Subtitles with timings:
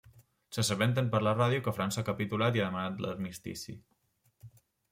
[0.55, 3.77] S'assabenten per la ràdio que França ha capitulat i ha demanat l'armistici.